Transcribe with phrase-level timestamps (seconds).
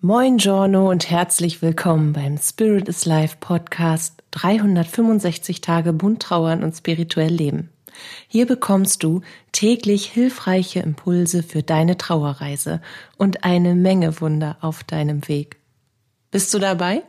[0.00, 6.72] Moin Giorno und herzlich willkommen beim Spirit is Life Podcast 365 Tage bunt trauern und
[6.76, 7.70] spirituell leben.
[8.28, 12.80] Hier bekommst du täglich hilfreiche Impulse für deine Trauerreise
[13.16, 15.56] und eine Menge Wunder auf deinem Weg.
[16.30, 17.02] Bist du dabei?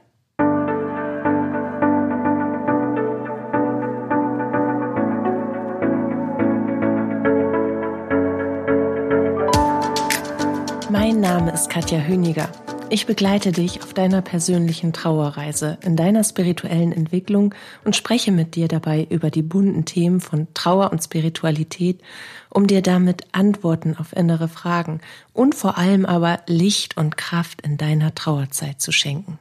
[10.90, 12.50] Mein Name ist Katja Hüniger.
[12.92, 17.54] Ich begleite dich auf deiner persönlichen Trauerreise, in deiner spirituellen Entwicklung
[17.86, 22.02] und spreche mit dir dabei über die bunten Themen von Trauer und Spiritualität,
[22.50, 25.02] um dir damit Antworten auf innere Fragen
[25.34, 29.38] und vor allem aber Licht und Kraft in deiner Trauerzeit zu schenken.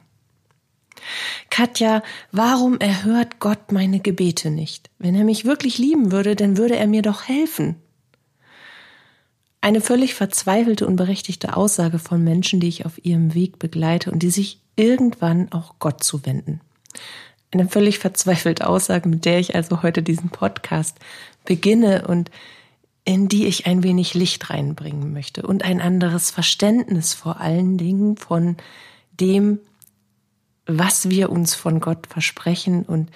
[1.49, 4.91] Katja, warum erhört Gott meine Gebete nicht?
[4.99, 7.77] Wenn er mich wirklich lieben würde, dann würde er mir doch helfen.
[9.61, 14.23] Eine völlig verzweifelte und berechtigte Aussage von Menschen, die ich auf ihrem Weg begleite und
[14.23, 16.61] die sich irgendwann auch Gott zuwenden.
[17.51, 20.97] Eine völlig verzweifelte Aussage, mit der ich also heute diesen Podcast
[21.43, 22.31] beginne und
[23.03, 28.17] in die ich ein wenig Licht reinbringen möchte und ein anderes Verständnis vor allen Dingen
[28.17, 28.55] von
[29.19, 29.59] dem,
[30.67, 33.09] was wir uns von Gott versprechen und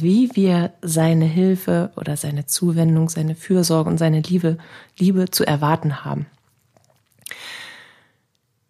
[0.00, 4.58] wie wir seine Hilfe oder seine Zuwendung, seine Fürsorge und seine Liebe,
[4.98, 6.26] Liebe zu erwarten haben.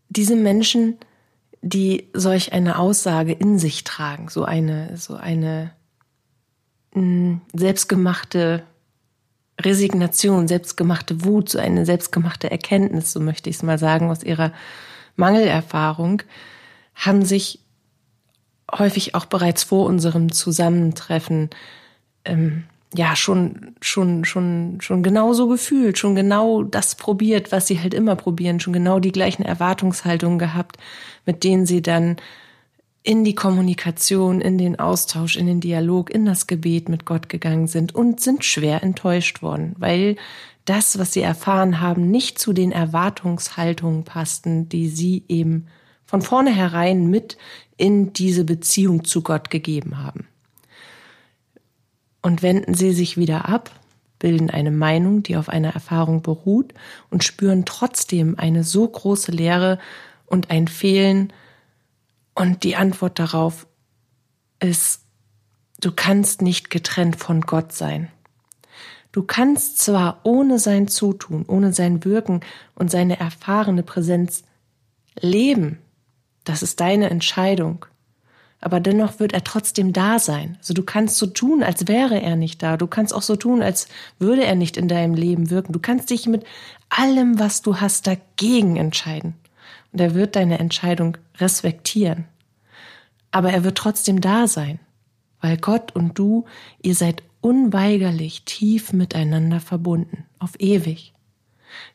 [0.09, 0.99] Diese Menschen,
[1.63, 5.73] die solch eine Aussage in sich tragen, so eine, so eine
[6.95, 8.65] mh, hm, selbstgemachte
[9.61, 14.53] Resignation, selbstgemachte Wut, so eine selbstgemachte Erkenntnis, so möchte ich es mal sagen, aus ihrer
[15.17, 16.23] Mangelerfahrung,
[16.95, 17.62] haben sich
[18.77, 21.51] häufig auch bereits vor unserem Zusammentreffen
[22.25, 27.95] ähm, ja schon schon schon schon genauso gefühlt, schon genau das probiert, was sie halt
[27.95, 30.77] immer probieren, schon genau die gleichen Erwartungshaltungen gehabt,
[31.27, 32.17] mit denen sie dann
[33.05, 37.67] in die Kommunikation, in den Austausch, in den Dialog, in das Gebet mit Gott gegangen
[37.67, 40.17] sind und sind schwer enttäuscht worden, weil
[40.65, 45.67] das, was sie erfahren haben, nicht zu den Erwartungshaltungen passten, die sie eben
[46.05, 47.37] von vornherein mit
[47.83, 50.29] in diese Beziehung zu Gott gegeben haben.
[52.23, 53.73] Und wenden sie sich wieder ab,
[54.21, 56.75] bilden eine Meinung, die auf einer Erfahrung beruht
[57.11, 59.81] und spüren trotzdem eine so große Leere
[60.27, 61.33] und ein Fehlen.
[62.37, 63.67] Und die Antwort darauf
[64.61, 65.01] ist,
[65.81, 68.13] du kannst nicht getrennt von Gott sein.
[69.11, 72.43] Du kannst zwar ohne sein Zutun, ohne sein Wirken
[72.77, 74.45] und seine erfahrene Präsenz
[75.21, 75.79] leben,
[76.45, 77.87] das ist deine Entscheidung.
[78.61, 80.57] Aber dennoch wird er trotzdem da sein.
[80.61, 82.77] Also du kannst so tun, als wäre er nicht da.
[82.77, 83.89] Du kannst auch so tun, als
[84.21, 85.73] würde er nicht in deinem Leben wirken.
[85.73, 86.45] Du kannst dich mit
[86.89, 89.35] allem, was du hast, dagegen entscheiden.
[89.93, 92.25] Und er wird deine Entscheidung respektieren.
[93.33, 94.79] Aber er wird trotzdem da sein.
[95.41, 96.45] Weil Gott und du,
[96.83, 100.25] ihr seid unweigerlich tief miteinander verbunden.
[100.39, 101.13] Auf ewig.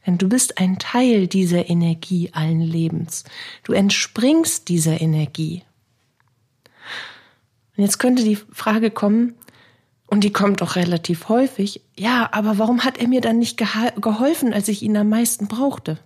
[0.06, 3.24] Denn du bist ein Teil dieser Energie allen Lebens.
[3.64, 5.64] Du entspringst dieser Energie.
[7.76, 9.36] Und jetzt könnte die Frage kommen,
[10.08, 14.54] und die kommt auch relativ häufig, ja, aber warum hat er mir dann nicht geholfen,
[14.54, 16.00] als ich ihn am meisten brauchte?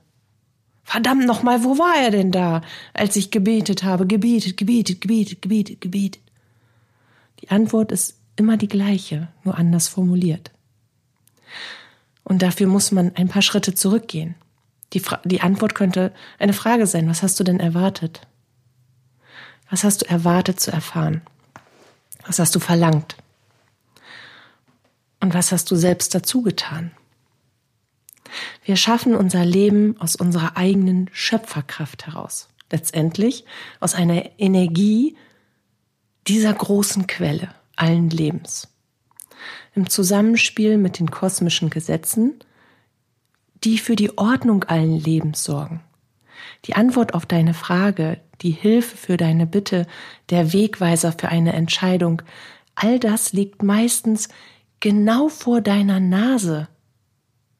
[0.83, 2.61] Verdammt nochmal, wo war er denn da,
[2.93, 6.23] als ich gebetet habe, gebetet, gebetet, gebetet, gebetet, gebetet?
[7.41, 10.51] Die Antwort ist immer die gleiche, nur anders formuliert.
[12.31, 14.35] Und dafür muss man ein paar Schritte zurückgehen.
[14.93, 17.09] Die, die Antwort könnte eine Frage sein.
[17.09, 18.21] Was hast du denn erwartet?
[19.69, 21.23] Was hast du erwartet zu erfahren?
[22.25, 23.17] Was hast du verlangt?
[25.19, 26.91] Und was hast du selbst dazu getan?
[28.63, 32.47] Wir schaffen unser Leben aus unserer eigenen Schöpferkraft heraus.
[32.71, 33.43] Letztendlich
[33.81, 35.17] aus einer Energie
[36.29, 38.69] dieser großen Quelle allen Lebens
[39.75, 42.39] im Zusammenspiel mit den kosmischen Gesetzen,
[43.63, 45.81] die für die Ordnung allen Lebens sorgen.
[46.65, 49.87] Die Antwort auf deine Frage, die Hilfe für deine Bitte,
[50.29, 52.21] der Wegweiser für eine Entscheidung,
[52.75, 54.29] all das liegt meistens
[54.79, 56.67] genau vor deiner Nase.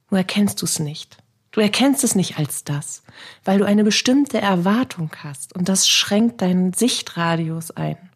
[0.10, 1.18] Nur erkennst du es nicht.
[1.52, 3.04] Du erkennst es nicht als das,
[3.44, 8.11] weil du eine bestimmte Erwartung hast und das schränkt deinen Sichtradius ein.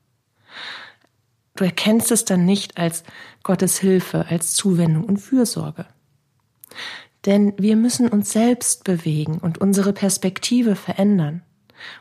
[1.55, 3.03] Du erkennst es dann nicht als
[3.43, 5.85] Gottes Hilfe, als Zuwendung und Fürsorge.
[7.25, 11.41] Denn wir müssen uns selbst bewegen und unsere Perspektive verändern,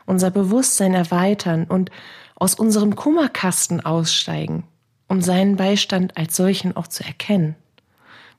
[0.05, 1.89] unser Bewusstsein erweitern und
[2.35, 4.65] aus unserem Kummerkasten aussteigen,
[5.07, 7.55] um seinen Beistand als solchen auch zu erkennen.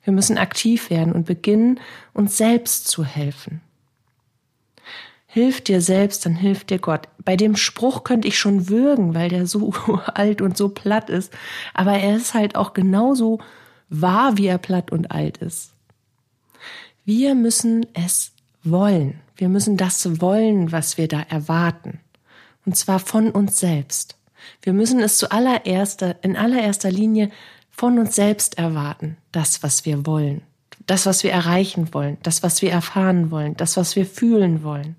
[0.04, 1.80] Wir müssen aktiv werden und beginnen,
[2.12, 3.60] uns selbst zu helfen.
[5.36, 7.10] Hilf dir selbst, dann hilft dir Gott.
[7.22, 9.74] Bei dem Spruch könnte ich schon würgen, weil der so
[10.06, 11.30] alt und so platt ist.
[11.74, 13.40] Aber er ist halt auch genauso
[13.90, 15.72] wahr, wie er platt und alt ist.
[17.04, 18.32] Wir müssen es
[18.64, 19.20] wollen.
[19.36, 22.00] Wir müssen das wollen, was wir da erwarten.
[22.64, 24.16] Und zwar von uns selbst.
[24.62, 27.30] Wir müssen es zuallererster, in allererster Linie
[27.70, 29.18] von uns selbst erwarten.
[29.32, 30.40] Das, was wir wollen.
[30.86, 32.16] Das, was wir erreichen wollen.
[32.22, 33.54] Das, was wir erfahren wollen.
[33.58, 34.96] Das, was wir fühlen wollen.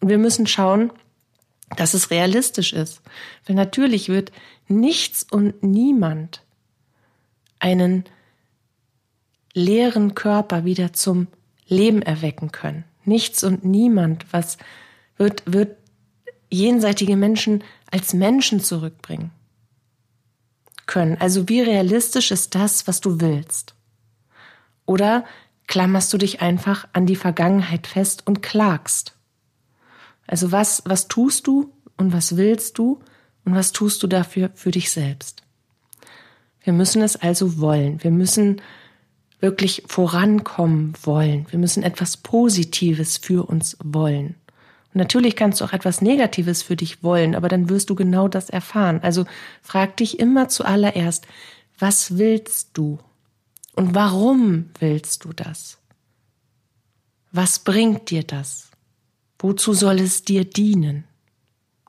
[0.00, 0.92] Und wir müssen schauen,
[1.76, 3.02] dass es realistisch ist.
[3.46, 4.32] Weil natürlich wird
[4.68, 6.42] nichts und niemand
[7.58, 8.04] einen
[9.52, 11.26] leeren Körper wieder zum
[11.66, 12.84] Leben erwecken können.
[13.04, 14.58] Nichts und niemand, was
[15.16, 15.76] wird, wird
[16.50, 19.30] jenseitige Menschen als Menschen zurückbringen
[20.86, 21.16] können.
[21.20, 23.74] Also wie realistisch ist das, was du willst?
[24.86, 25.24] Oder
[25.66, 29.17] klammerst du dich einfach an die Vergangenheit fest und klagst?
[30.28, 33.00] Also was, was tust du und was willst du
[33.44, 35.42] und was tust du dafür für dich selbst?
[36.62, 38.02] Wir müssen es also wollen.
[38.04, 38.60] Wir müssen
[39.40, 41.46] wirklich vorankommen wollen.
[41.50, 44.34] Wir müssen etwas Positives für uns wollen.
[44.92, 48.28] Und natürlich kannst du auch etwas Negatives für dich wollen, aber dann wirst du genau
[48.28, 49.00] das erfahren.
[49.02, 49.24] Also
[49.62, 51.26] frag dich immer zuallererst,
[51.78, 52.98] was willst du?
[53.74, 55.78] Und warum willst du das?
[57.30, 58.67] Was bringt dir das?
[59.38, 61.04] Wozu soll es dir dienen?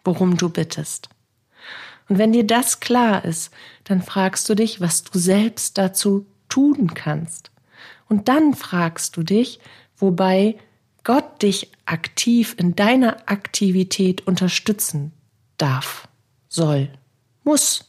[0.04, 1.10] Worum du bittest.
[2.08, 3.52] Und wenn dir das klar ist,
[3.84, 7.52] dann fragst du dich, was du selbst dazu tun kannst.
[8.08, 9.60] Und dann fragst du dich,
[9.98, 10.58] wobei
[11.04, 15.14] Gott dich aktiv in deiner Aktivität unterstützen
[15.58, 16.08] darf,
[16.50, 16.92] soll,
[17.44, 17.86] muss.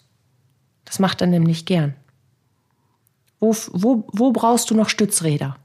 [0.85, 1.95] Das macht er nämlich gern.
[3.39, 5.57] Wo, wo, wo brauchst du noch Stützräder?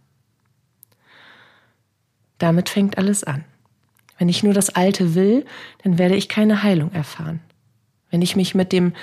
[2.37, 3.43] Damit fängt alles an.
[4.17, 5.45] Wenn ich nur das Alte will,
[5.83, 7.41] dann werde ich keine Heilung erfahren.
[8.09, 8.93] Wenn ich mich mit dem,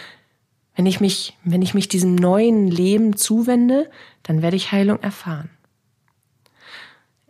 [0.75, 3.91] wenn ich mich, wenn ich mich diesem neuen Leben zuwende,
[4.23, 5.51] dann werde ich Heilung erfahren.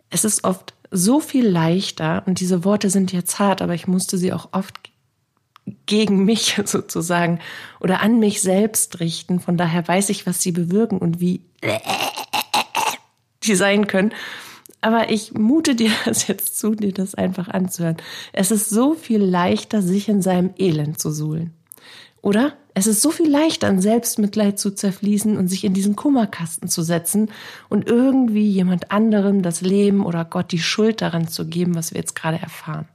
[0.09, 4.17] Es ist oft so viel leichter, und diese Worte sind jetzt hart, aber ich musste
[4.17, 4.75] sie auch oft
[5.85, 7.39] gegen mich sozusagen
[7.79, 9.39] oder an mich selbst richten.
[9.39, 11.41] Von daher weiß ich, was sie bewirken und wie
[13.43, 14.13] die sein können.
[14.83, 17.97] Aber ich mute dir das jetzt zu, dir das einfach anzuhören.
[18.33, 21.53] Es ist so viel leichter, sich in seinem Elend zu suhlen.
[22.21, 22.53] Oder?
[22.73, 26.81] Es ist so viel leichter, in Selbstmitleid zu zerfließen und sich in diesen Kummerkasten zu
[26.81, 27.29] setzen
[27.69, 31.99] und irgendwie jemand anderem das Leben oder Gott die Schuld daran zu geben, was wir
[31.99, 32.87] jetzt gerade erfahren.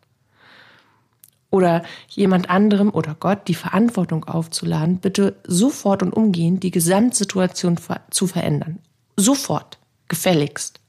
[1.50, 7.79] Oder jemand anderem oder Gott die Verantwortung aufzuladen, bitte sofort und umgehend die Gesamtsituation
[8.11, 8.81] zu verändern.
[9.17, 9.79] Sofort.
[10.08, 10.81] Gefälligst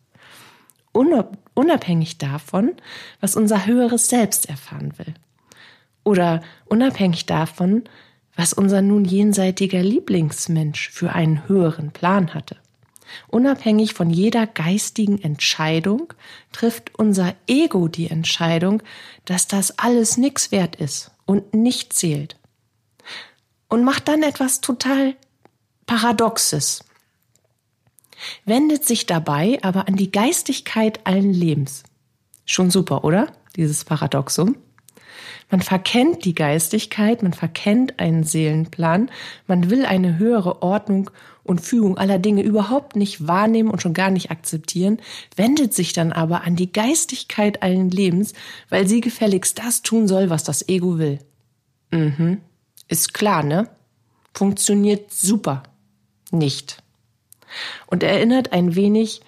[0.94, 2.74] unabhängig davon,
[3.22, 5.14] was unser höheres Selbst erfahren will.
[6.04, 7.84] Oder unabhängig davon,
[8.36, 12.58] was unser nun jenseitiger Lieblingsmensch für einen höheren Plan hatte.
[13.28, 16.14] Unabhängig von jeder geistigen Entscheidung
[16.52, 18.84] trifft unser Ego die Entscheidung,
[19.26, 22.38] dass das alles nichts wert ist und nicht zählt.
[23.68, 25.16] Und macht dann etwas total
[25.86, 26.84] Paradoxes
[28.46, 31.84] wendet sich dabei aber an die Geistigkeit allen Lebens.
[32.46, 33.32] Schon super, oder?
[33.56, 34.56] Dieses Paradoxum.
[35.52, 39.10] Man verkennt die Geistigkeit, man verkennt einen Seelenplan,
[39.48, 41.10] man will eine höhere Ordnung
[41.44, 45.00] und Fügung aller Dinge überhaupt nicht wahrnehmen und schon gar nicht akzeptieren,
[45.36, 48.34] wendet sich dann aber an die Geistigkeit allen Lebens,
[48.70, 51.20] weil sie gefälligst das tun soll, was das Ego will.
[51.92, 52.42] Mhm.
[52.88, 53.70] Ist klar, ne?
[54.34, 55.64] Funktioniert super.
[56.32, 56.84] Nicht
[57.88, 59.22] und erinnert ein wenig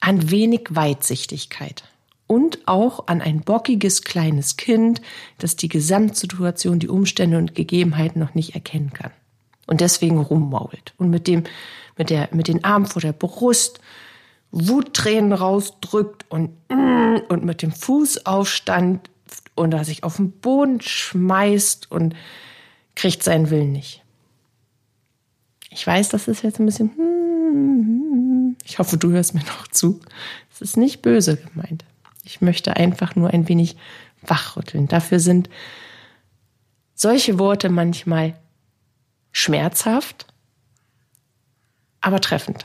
[0.00, 1.84] an wenig Weitsichtigkeit
[2.26, 5.00] und auch an ein bockiges kleines Kind,
[5.38, 9.12] das die Gesamtsituation, die Umstände und Gegebenheiten noch nicht erkennen kann
[9.66, 11.44] und deswegen rummault und mit dem
[11.96, 13.80] mit der mit den Armen vor der Brust
[14.50, 16.50] Wuttränen rausdrückt und
[17.28, 19.10] und mit dem Fuß aufstand
[19.54, 22.14] und da sich auf den Boden schmeißt und
[22.94, 24.02] kriegt seinen Willen nicht.
[25.76, 30.00] Ich weiß, das ist jetzt ein bisschen hm, ich hoffe, du hörst mir noch zu.
[30.50, 31.84] Es ist nicht böse gemeint.
[32.24, 33.76] Ich möchte einfach nur ein wenig
[34.22, 34.88] wachrütteln.
[34.88, 35.50] Dafür sind
[36.94, 38.38] solche Worte manchmal
[39.32, 40.26] schmerzhaft,
[42.00, 42.64] aber treffend.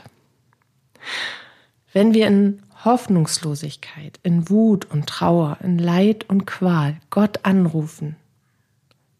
[1.92, 8.16] Wenn wir in Hoffnungslosigkeit, in Wut und Trauer, in Leid und Qual Gott anrufen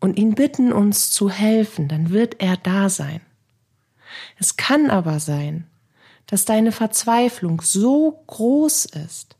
[0.01, 3.21] und ihn bitten, uns zu helfen, dann wird er da sein.
[4.39, 5.67] Es kann aber sein,
[6.27, 9.37] dass deine Verzweiflung so groß ist,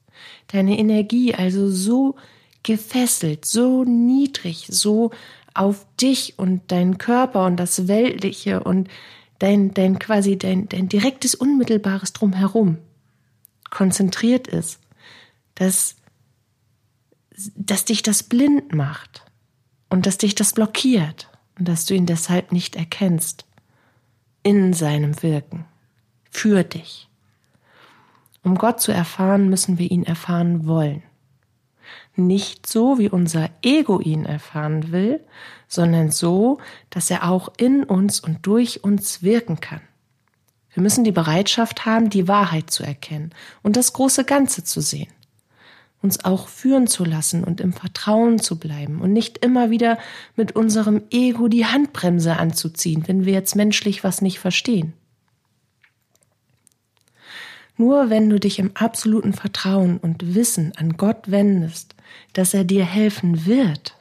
[0.49, 2.17] deine Energie also so
[2.63, 5.11] gefesselt, so niedrig, so
[5.55, 8.89] auf dich und deinen Körper und das Weltliche und
[9.39, 12.79] dein, dein quasi dein, dein direktes, unmittelbares Drumherum
[13.71, 14.79] konzentriert ist,
[15.55, 15.97] dass,
[17.57, 19.25] dass dich das blind macht
[19.91, 23.45] und dass dich das blockiert und dass du ihn deshalb nicht erkennst
[24.43, 25.65] in seinem Wirken
[26.31, 27.09] für dich.
[28.43, 31.03] Um Gott zu erfahren, müssen wir ihn erfahren wollen.
[32.17, 35.21] Nicht so, wie unser Ego ihn erfahren will,
[35.69, 36.59] sondern so,
[36.91, 39.81] dass er auch in uns und durch uns wirken kann.
[40.75, 43.31] Wir müssen die Bereitschaft haben, die Wahrheit zu erkennen
[43.63, 45.13] und das große Ganze zu sehen.
[46.03, 49.99] Uns auch führen zu lassen und im Vertrauen zu bleiben und nicht immer wieder
[50.37, 54.95] mit unserem Ego die Handbremse anzuziehen, wenn wir jetzt menschlich was nicht verstehen.
[57.77, 61.95] Nur wenn du dich im absoluten Vertrauen und Wissen an Gott wendest,
[62.33, 63.97] dass er dir helfen wird,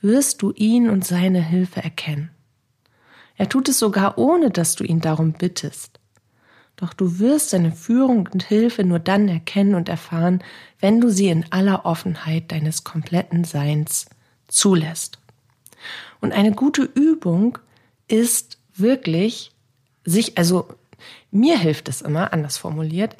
[0.00, 2.30] wirst du ihn und seine Hilfe erkennen.
[3.36, 5.98] Er tut es sogar ohne, dass du ihn darum bittest.
[6.76, 10.42] Doch du wirst seine Führung und Hilfe nur dann erkennen und erfahren,
[10.80, 14.06] wenn du sie in aller Offenheit deines kompletten Seins
[14.48, 15.18] zulässt.
[16.20, 17.58] Und eine gute Übung
[18.08, 19.52] ist wirklich,
[20.04, 20.68] sich, also
[21.30, 23.16] mir hilft es immer, anders formuliert,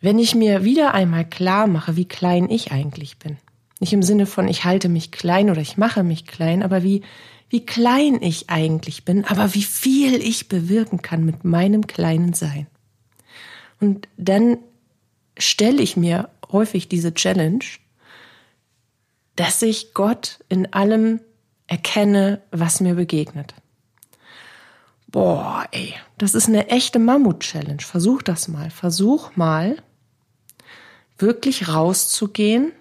[0.00, 3.38] wenn ich mir wieder einmal klar mache, wie klein ich eigentlich bin.
[3.80, 7.02] Nicht im Sinne von, ich halte mich klein oder ich mache mich klein, aber wie,
[7.48, 12.66] wie klein ich eigentlich bin, aber wie viel ich bewirken kann mit meinem kleinen Sein.
[13.80, 14.58] Und dann
[15.38, 17.64] stelle ich mir häufig diese Challenge,
[19.36, 21.20] dass ich Gott in allem
[21.66, 23.54] erkenne, was mir begegnet.
[25.08, 27.82] Boah, ey, das ist eine echte Mammut-Challenge.
[27.82, 28.70] Versuch das mal.
[28.70, 29.82] Versuch mal,
[31.18, 32.72] wirklich rauszugehen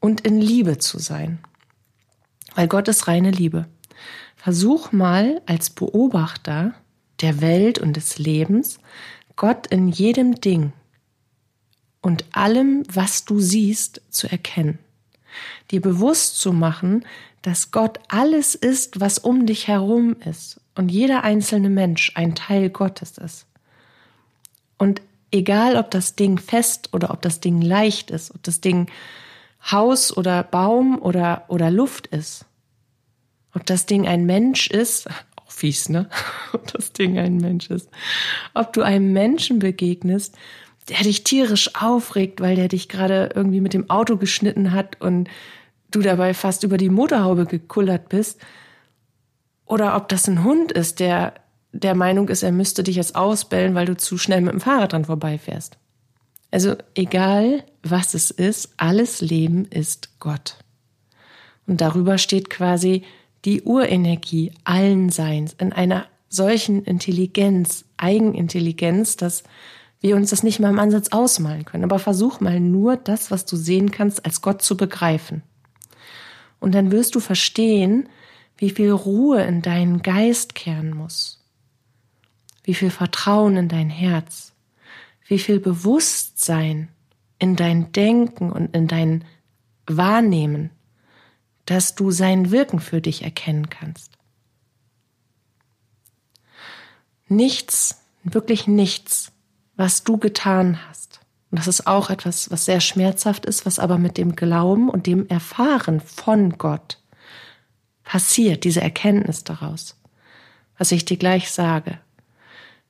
[0.00, 1.38] und in Liebe zu sein.
[2.54, 3.66] Weil Gott ist reine Liebe.
[4.46, 6.72] Versuch mal als Beobachter
[7.20, 8.78] der Welt und des Lebens
[9.34, 10.72] Gott in jedem Ding
[12.00, 14.78] und allem, was du siehst, zu erkennen.
[15.72, 17.04] Dir bewusst zu machen,
[17.42, 22.70] dass Gott alles ist, was um dich herum ist und jeder einzelne Mensch ein Teil
[22.70, 23.46] Gottes ist.
[24.78, 28.86] Und egal, ob das Ding fest oder ob das Ding leicht ist, ob das Ding
[29.72, 32.45] Haus oder Baum oder, oder Luft ist,
[33.56, 36.08] ob das Ding ein Mensch ist, auch fies, ne?
[36.52, 37.88] ob das Ding ein Mensch ist,
[38.54, 40.36] ob du einem Menschen begegnest,
[40.90, 45.28] der dich tierisch aufregt, weil der dich gerade irgendwie mit dem Auto geschnitten hat und
[45.90, 48.40] du dabei fast über die Motorhaube gekullert bist,
[49.64, 51.34] oder ob das ein Hund ist, der
[51.72, 54.92] der Meinung ist, er müsste dich jetzt ausbellen, weil du zu schnell mit dem Fahrrad
[54.92, 55.76] dran vorbeifährst.
[56.50, 60.56] Also egal, was es ist, alles Leben ist Gott.
[61.66, 63.02] Und darüber steht quasi
[63.46, 69.44] die Urenergie allen Seins in einer solchen Intelligenz, Eigenintelligenz, dass
[70.00, 71.84] wir uns das nicht mal im Ansatz ausmalen können.
[71.84, 75.42] Aber versuch mal nur das, was du sehen kannst, als Gott zu begreifen.
[76.58, 78.08] Und dann wirst du verstehen,
[78.58, 81.44] wie viel Ruhe in deinen Geist kehren muss,
[82.64, 84.54] wie viel Vertrauen in dein Herz,
[85.28, 86.88] wie viel Bewusstsein
[87.38, 89.24] in dein Denken und in dein
[89.86, 90.70] Wahrnehmen,
[91.66, 94.12] dass du sein Wirken für dich erkennen kannst.
[97.28, 99.32] Nichts, wirklich nichts,
[99.76, 101.20] was du getan hast.
[101.50, 105.06] Und das ist auch etwas, was sehr schmerzhaft ist, was aber mit dem Glauben und
[105.06, 106.98] dem Erfahren von Gott
[108.04, 109.96] passiert, diese Erkenntnis daraus,
[110.78, 111.98] was ich dir gleich sage.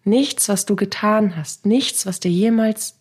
[0.05, 2.96] Nichts, was du getan hast, nichts, was dir jemals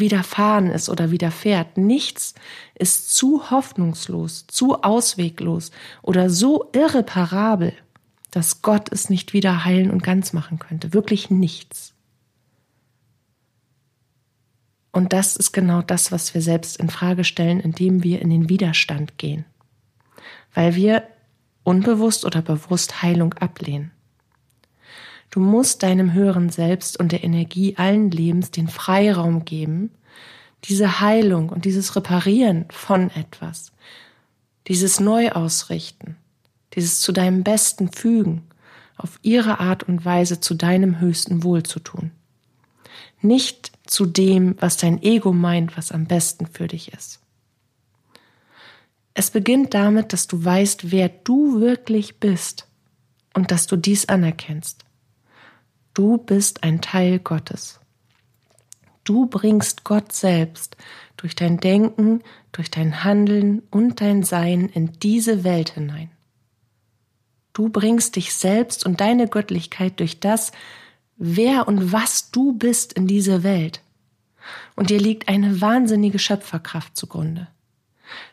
[0.00, 2.34] widerfahren ist oder widerfährt, nichts
[2.74, 5.70] ist zu hoffnungslos, zu ausweglos
[6.02, 7.72] oder so irreparabel,
[8.30, 10.92] dass Gott es nicht wieder heilen und ganz machen könnte.
[10.92, 11.94] Wirklich nichts.
[14.92, 18.48] Und das ist genau das, was wir selbst in Frage stellen, indem wir in den
[18.48, 19.44] Widerstand gehen.
[20.54, 21.04] Weil wir
[21.62, 23.92] unbewusst oder bewusst Heilung ablehnen.
[25.30, 29.90] Du musst deinem höheren Selbst und der Energie allen Lebens den Freiraum geben,
[30.64, 33.72] diese Heilung und dieses Reparieren von etwas,
[34.66, 36.16] dieses Neuausrichten,
[36.74, 38.42] dieses zu deinem Besten fügen,
[38.96, 42.10] auf ihre Art und Weise zu deinem höchsten Wohl zu tun.
[43.20, 47.20] Nicht zu dem, was dein Ego meint, was am besten für dich ist.
[49.14, 52.68] Es beginnt damit, dass du weißt, wer du wirklich bist
[53.34, 54.84] und dass du dies anerkennst.
[55.98, 57.80] Du bist ein Teil Gottes.
[59.02, 60.76] Du bringst Gott selbst
[61.16, 66.12] durch dein Denken, durch dein Handeln und dein Sein in diese Welt hinein.
[67.52, 70.52] Du bringst dich selbst und deine Göttlichkeit durch das,
[71.16, 73.82] wer und was du bist in diese Welt.
[74.76, 77.48] Und dir liegt eine wahnsinnige Schöpferkraft zugrunde.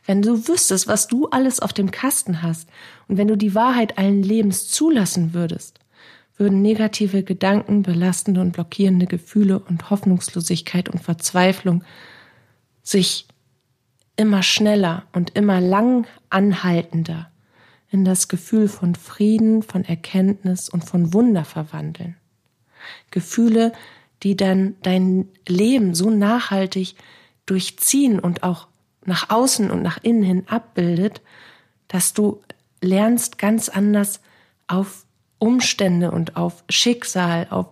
[0.05, 2.69] Wenn du wüsstest, was du alles auf dem Kasten hast
[3.07, 5.79] und wenn du die Wahrheit allen Lebens zulassen würdest,
[6.37, 11.83] würden negative Gedanken, belastende und blockierende Gefühle und Hoffnungslosigkeit und Verzweiflung
[12.83, 13.27] sich
[14.17, 17.31] immer schneller und immer lang anhaltender
[17.89, 22.17] in das Gefühl von Frieden, von Erkenntnis und von Wunder verwandeln.
[23.11, 23.71] Gefühle,
[24.23, 26.95] die dann dein Leben so nachhaltig
[27.45, 28.67] durchziehen und auch
[29.05, 31.21] nach außen und nach innen hin abbildet,
[31.87, 32.41] dass du
[32.81, 34.19] lernst ganz anders
[34.67, 35.04] auf
[35.39, 37.67] Umstände und auf Schicksal, auf,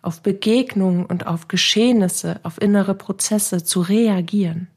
[0.00, 4.68] auf Begegnungen und auf Geschehnisse, auf innere Prozesse zu reagieren,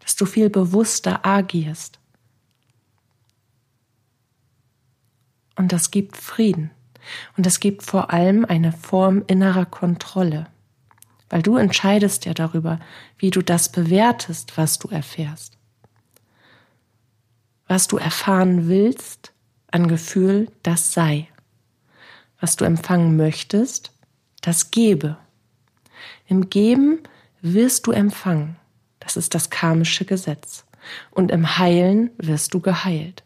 [0.00, 1.98] dass du viel bewusster agierst.
[5.56, 6.70] Und das gibt Frieden.
[7.36, 10.46] Und das gibt vor allem eine Form innerer Kontrolle,
[11.28, 12.80] weil du entscheidest ja darüber,
[13.18, 15.58] wie du das bewertest, was du erfährst.
[17.66, 19.32] Was du erfahren willst
[19.70, 21.28] an Gefühl, das sei
[22.44, 23.90] was du empfangen möchtest,
[24.42, 25.16] das gebe.
[26.26, 26.98] Im Geben
[27.40, 28.56] wirst du empfangen.
[29.00, 30.66] Das ist das karmische Gesetz.
[31.10, 33.24] Und im Heilen wirst du geheilt.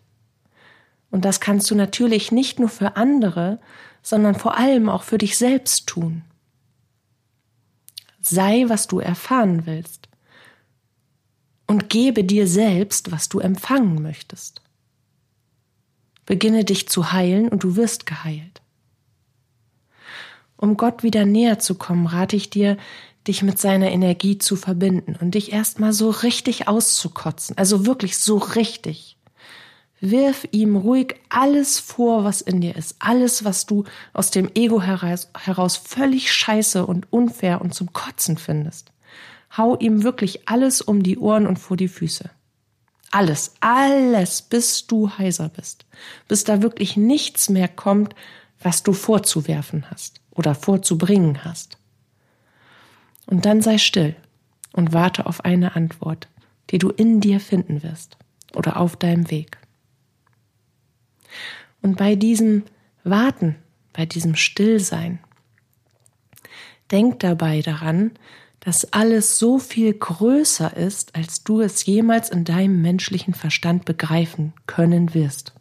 [1.11, 3.59] Und das kannst du natürlich nicht nur für andere,
[4.03, 6.23] sondern vor allem auch für dich selbst tun.
[8.21, 10.09] Sei, was du erfahren willst.
[11.67, 14.63] Und gebe dir selbst, was du empfangen möchtest.
[16.25, 18.63] Beginne dich zu heilen und du wirst geheilt.
[20.59, 22.77] Um Gott wieder näher zu kommen, rate ich dir,
[23.27, 27.57] dich mit seiner Energie zu verbinden und dich erstmal so richtig auszukotzen.
[27.57, 29.17] Also wirklich so richtig.
[30.01, 32.97] Wirf ihm ruhig alles vor, was in dir ist.
[32.99, 35.29] Alles, was du aus dem Ego heraus,
[35.77, 38.93] völlig scheiße und unfair und zum Kotzen findest.
[39.57, 42.31] Hau ihm wirklich alles um die Ohren und vor die Füße.
[43.11, 45.87] Alles, alles, bis du heiser bist.
[46.29, 48.15] Bis da wirklich nichts mehr kommt,
[48.61, 51.79] was du vorzuwerfen hast oder vorzubringen hast.
[53.27, 54.17] Und dann sei still
[54.73, 56.29] und warte auf eine Antwort,
[56.71, 58.17] die du in dir finden wirst
[58.55, 59.59] oder auf deinem Weg.
[61.83, 62.65] Und bei diesem
[63.05, 63.57] Warten,
[63.93, 65.19] bei diesem Stillsein,
[66.91, 68.13] denk dabei daran,
[68.61, 74.53] dass alles so viel größer ist, als du es jemals in deinem menschlichen Verstand begreifen
[74.67, 75.53] können wirst.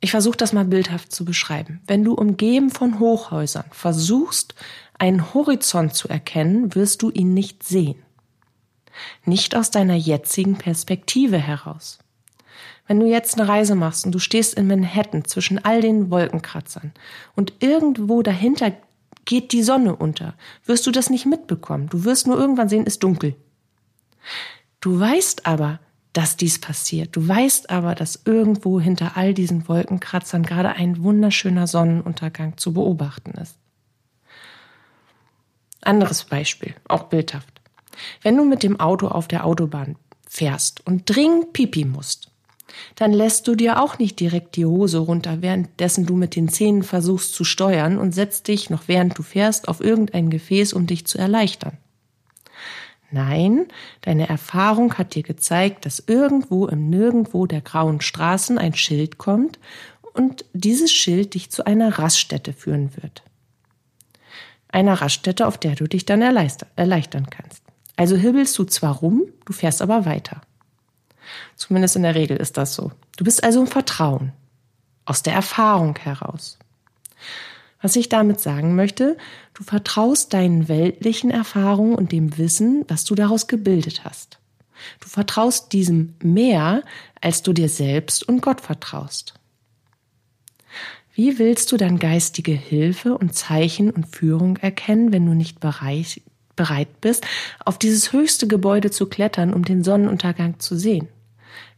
[0.00, 1.80] Ich versuche das mal bildhaft zu beschreiben.
[1.86, 4.54] Wenn du umgeben von Hochhäusern versuchst,
[4.98, 8.02] einen Horizont zu erkennen, wirst du ihn nicht sehen.
[9.24, 11.98] Nicht aus deiner jetzigen Perspektive heraus.
[12.86, 16.92] Wenn du jetzt eine Reise machst und du stehst in Manhattan zwischen all den Wolkenkratzern
[17.36, 18.72] und irgendwo dahinter
[19.24, 20.34] geht die Sonne unter,
[20.64, 21.88] wirst du das nicht mitbekommen.
[21.90, 23.36] Du wirst nur irgendwann sehen, ist dunkel.
[24.80, 25.80] Du weißt aber,
[26.18, 27.14] dass dies passiert.
[27.14, 33.38] Du weißt aber, dass irgendwo hinter all diesen Wolkenkratzern gerade ein wunderschöner Sonnenuntergang zu beobachten
[33.40, 33.54] ist.
[35.80, 37.60] Anderes Beispiel, auch bildhaft.
[38.20, 39.94] Wenn du mit dem Auto auf der Autobahn
[40.28, 42.32] fährst und dringend pipi musst,
[42.96, 46.82] dann lässt du dir auch nicht direkt die Hose runter, währenddessen du mit den Zähnen
[46.82, 51.06] versuchst zu steuern und setzt dich, noch während du fährst, auf irgendein Gefäß, um dich
[51.06, 51.78] zu erleichtern.
[53.10, 53.66] Nein,
[54.02, 59.58] deine Erfahrung hat dir gezeigt, dass irgendwo im Nirgendwo der grauen Straßen ein Schild kommt
[60.12, 63.22] und dieses Schild dich zu einer Raststätte führen wird.
[64.68, 67.62] Einer Raststätte, auf der du dich dann erleichtern kannst.
[67.96, 70.42] Also hibbelst du zwar rum, du fährst aber weiter.
[71.56, 72.92] Zumindest in der Regel ist das so.
[73.16, 74.32] Du bist also im Vertrauen,
[75.06, 76.58] aus der Erfahrung heraus.
[77.80, 79.16] Was ich damit sagen möchte,
[79.54, 84.38] du vertraust deinen weltlichen Erfahrungen und dem Wissen, was du daraus gebildet hast.
[85.00, 86.82] Du vertraust diesem mehr,
[87.20, 89.34] als du dir selbst und Gott vertraust.
[91.14, 97.00] Wie willst du dann geistige Hilfe und Zeichen und Führung erkennen, wenn du nicht bereit,
[97.00, 97.26] bist,
[97.64, 101.08] auf dieses höchste Gebäude zu klettern, um den Sonnenuntergang zu sehen?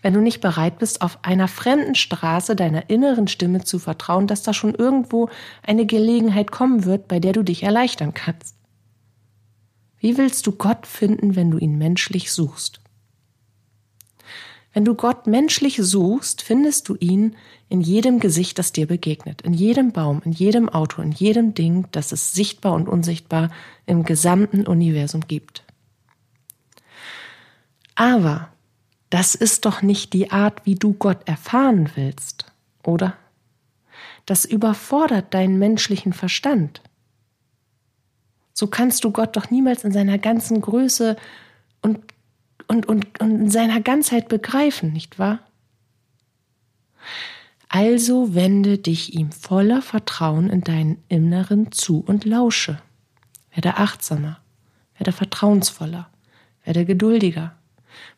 [0.03, 4.43] Wenn du nicht bereit bist, auf einer fremden Straße deiner inneren Stimme zu vertrauen, dass
[4.43, 5.29] da schon irgendwo
[5.63, 8.55] eine Gelegenheit kommen wird, bei der du dich erleichtern kannst.
[9.99, 12.81] Wie willst du Gott finden, wenn du ihn menschlich suchst?
[14.73, 17.37] Wenn du Gott menschlich suchst, findest du ihn
[17.69, 21.87] in jedem Gesicht, das dir begegnet, in jedem Baum, in jedem Auto, in jedem Ding,
[21.91, 23.51] das es sichtbar und unsichtbar
[23.87, 25.65] im gesamten Universum gibt.
[27.97, 28.49] Aber
[29.11, 32.47] das ist doch nicht die Art, wie du Gott erfahren willst,
[32.85, 33.17] oder?
[34.25, 36.81] Das überfordert deinen menschlichen Verstand.
[38.53, 41.17] So kannst du Gott doch niemals in seiner ganzen Größe
[41.83, 41.99] und,
[42.69, 45.41] und, und, und in seiner Ganzheit begreifen, nicht wahr?
[47.69, 52.81] Also wende dich ihm voller Vertrauen in deinen Inneren zu und lausche.
[53.53, 54.41] Werde achtsamer,
[54.97, 56.11] werde vertrauensvoller,
[56.65, 57.57] werde geduldiger,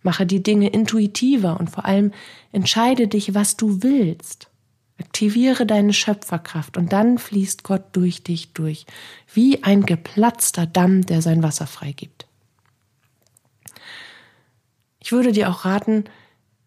[0.03, 2.13] mache die Dinge intuitiver und vor allem
[2.53, 4.49] entscheide dich, was du willst.
[4.99, 8.87] Aktiviere deine Schöpferkraft und dann fließt Gott durch dich durch,
[9.33, 12.27] wie ein geplatzter Damm, der sein Wasser freigibt.
[15.01, 16.05] Ich würde dir auch raten,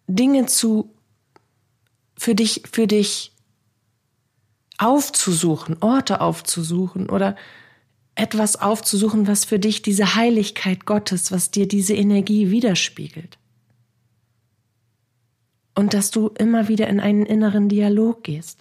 [0.08, 0.92] Dinge zu
[2.18, 3.32] für dich, für dich
[4.78, 7.36] aufzusuchen, Orte aufzusuchen oder
[8.16, 13.38] etwas aufzusuchen, was für dich diese Heiligkeit Gottes, was dir diese Energie widerspiegelt.
[15.76, 18.60] Und dass du immer wieder in einen inneren Dialog gehst.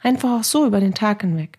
[0.00, 1.58] Einfach auch so über den Tag hinweg.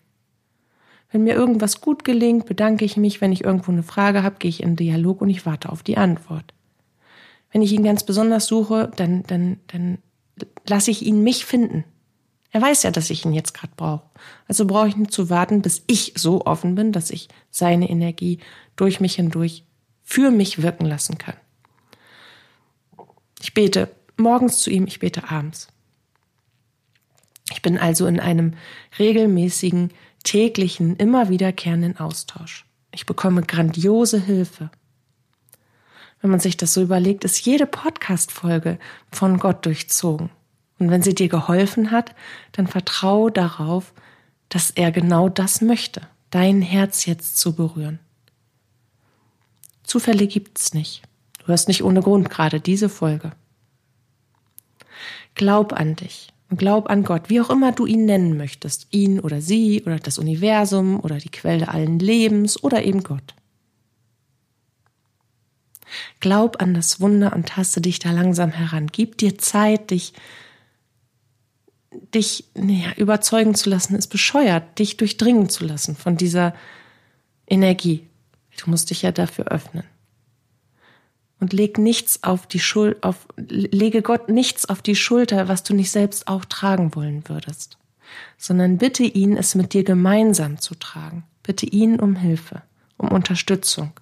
[1.10, 3.20] Wenn mir irgendwas gut gelingt, bedanke ich mich.
[3.20, 5.96] Wenn ich irgendwo eine Frage habe, gehe ich in Dialog und ich warte auf die
[5.96, 6.54] Antwort.
[7.50, 9.98] Wenn ich ihn ganz besonders suche, dann, dann, dann
[10.68, 11.84] lasse ich ihn mich finden.
[12.54, 14.08] Er weiß ja, dass ich ihn jetzt gerade brauche.
[14.46, 18.38] Also brauche ich nicht zu warten, bis ich so offen bin, dass ich seine Energie
[18.76, 19.64] durch mich hindurch
[20.04, 21.34] für mich wirken lassen kann.
[23.42, 25.66] Ich bete morgens zu ihm, ich bete abends.
[27.50, 28.54] Ich bin also in einem
[29.00, 29.90] regelmäßigen,
[30.22, 32.66] täglichen, immer wiederkehrenden Austausch.
[32.92, 34.70] Ich bekomme grandiose Hilfe.
[36.20, 38.78] Wenn man sich das so überlegt, ist jede Podcast-Folge
[39.10, 40.30] von Gott durchzogen.
[40.78, 42.14] Und wenn sie dir geholfen hat,
[42.52, 43.92] dann vertraue darauf,
[44.48, 47.98] dass er genau das möchte, dein Herz jetzt zu berühren.
[49.84, 51.02] Zufälle gibt's nicht.
[51.38, 53.32] Du hörst nicht ohne Grund gerade diese Folge.
[55.34, 59.20] Glaub an dich und glaub an Gott, wie auch immer du ihn nennen möchtest, ihn
[59.20, 63.34] oder sie oder das Universum oder die Quelle allen Lebens oder eben Gott.
[66.20, 68.88] Glaub an das Wunder und taste dich da langsam heran.
[68.90, 70.12] Gib dir Zeit, dich
[72.14, 76.54] dich naja, überzeugen zu lassen, ist bescheuert, dich durchdringen zu lassen von dieser
[77.46, 78.06] Energie.
[78.62, 79.84] Du musst dich ja dafür öffnen.
[81.40, 85.74] Und leg nichts auf die Schuld, auf, lege Gott nichts auf die Schulter, was du
[85.74, 87.76] nicht selbst auch tragen wollen würdest,
[88.38, 91.24] sondern bitte ihn, es mit dir gemeinsam zu tragen.
[91.42, 92.62] Bitte ihn um Hilfe,
[92.96, 93.92] um Unterstützung,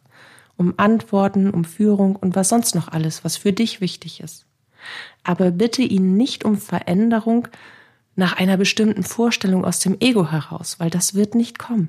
[0.57, 4.47] um Antworten, um Führung und was sonst noch alles, was für dich wichtig ist.
[5.25, 7.49] Aber bitte ihn nicht um Veränderung,
[8.15, 11.89] nach einer bestimmten Vorstellung aus dem Ego heraus, weil das wird nicht kommen.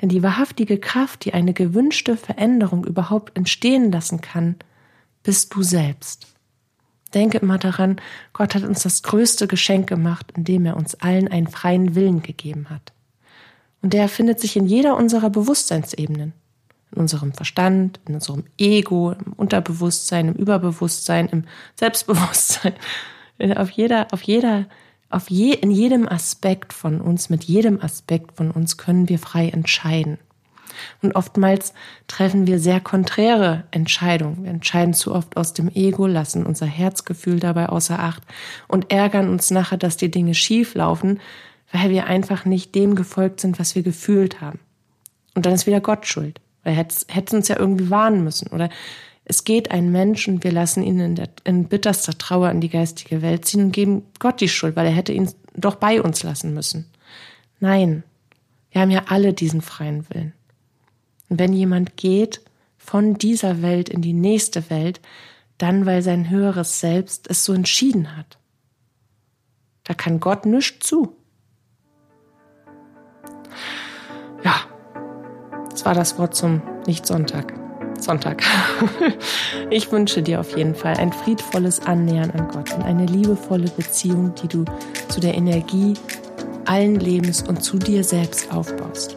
[0.00, 4.56] Denn die wahrhaftige Kraft, die eine gewünschte Veränderung überhaupt entstehen lassen kann,
[5.22, 6.26] bist du selbst.
[7.14, 8.00] Denke immer daran,
[8.32, 12.70] Gott hat uns das größte Geschenk gemacht, indem er uns allen einen freien Willen gegeben
[12.70, 12.92] hat.
[13.82, 16.32] Und der findet sich in jeder unserer Bewusstseinsebenen.
[16.92, 21.44] In unserem Verstand, in unserem Ego, im Unterbewusstsein, im Überbewusstsein, im
[21.76, 22.74] Selbstbewusstsein.
[23.56, 24.66] Auf jeder, auf jeder
[25.14, 29.48] auf je, in jedem Aspekt von uns, mit jedem Aspekt von uns können wir frei
[29.48, 30.18] entscheiden.
[31.02, 31.74] Und oftmals
[32.08, 34.44] treffen wir sehr konträre Entscheidungen.
[34.44, 38.22] Wir entscheiden zu oft aus dem Ego, lassen unser Herzgefühl dabei außer Acht
[38.68, 41.20] und ärgern uns nachher, dass die Dinge schief laufen,
[41.72, 44.60] weil wir einfach nicht dem gefolgt sind, was wir gefühlt haben.
[45.34, 46.40] Und dann ist wieder Gott schuld.
[46.64, 48.48] Weil er hätte uns ja irgendwie warnen müssen.
[48.48, 48.68] Oder
[49.24, 52.68] es geht ein Mensch und wir lassen ihn in, der, in bitterster Trauer in die
[52.68, 56.22] geistige Welt ziehen und geben Gott die Schuld, weil er hätte ihn doch bei uns
[56.22, 56.86] lassen müssen.
[57.60, 58.02] Nein,
[58.70, 60.32] wir haben ja alle diesen freien Willen.
[61.28, 62.40] Und wenn jemand geht
[62.76, 65.00] von dieser Welt in die nächste Welt,
[65.58, 68.38] dann weil sein höheres Selbst es so entschieden hat.
[69.84, 71.16] Da kann Gott nichts zu.
[74.42, 74.54] Ja,
[75.70, 77.61] das war das Wort zum Nichtsonntag.
[78.02, 78.42] Sonntag.
[79.70, 84.34] Ich wünsche dir auf jeden Fall ein friedvolles Annähern an Gott und eine liebevolle Beziehung,
[84.42, 84.66] die du
[85.08, 85.94] zu der Energie
[86.66, 89.16] allen Lebens und zu dir selbst aufbaust.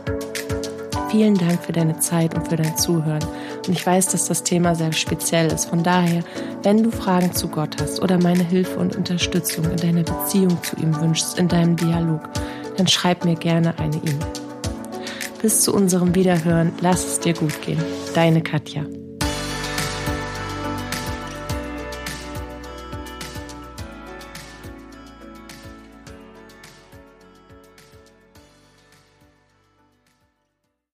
[1.09, 3.23] Vielen Dank für deine Zeit und für dein Zuhören.
[3.67, 5.65] Und ich weiß, dass das Thema sehr speziell ist.
[5.65, 6.23] Von daher,
[6.63, 10.75] wenn du Fragen zu Gott hast oder meine Hilfe und Unterstützung in deiner Beziehung zu
[10.77, 12.21] ihm wünschst, in deinem Dialog,
[12.77, 14.33] dann schreib mir gerne eine E-Mail.
[15.41, 17.81] Bis zu unserem Wiederhören, lass es dir gut gehen.
[18.15, 19.04] Deine Katja.